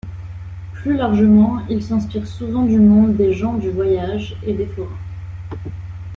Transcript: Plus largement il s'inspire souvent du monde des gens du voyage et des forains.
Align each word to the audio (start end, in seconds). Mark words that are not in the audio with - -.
Plus 0.73 0.97
largement 0.97 1.61
il 1.69 1.83
s'inspire 1.83 2.25
souvent 2.25 2.65
du 2.65 2.79
monde 2.79 3.15
des 3.17 3.33
gens 3.33 3.53
du 3.53 3.69
voyage 3.69 4.35
et 4.43 4.53
des 4.55 4.65
forains. 4.65 4.97